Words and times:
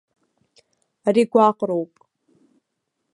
Ари 1.07 1.23
гәаҟроуп! 1.31 1.93